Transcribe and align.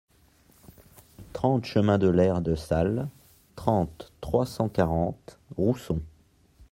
trente 1.31 1.63
chemin 1.65 1.99
de 1.99 2.07
l'Aire 2.07 2.41
de 2.41 2.55
Salle, 2.55 3.07
trente, 3.55 4.11
trois 4.19 4.47
cent 4.47 4.67
quarante, 4.67 5.37
Rousson 5.57 6.01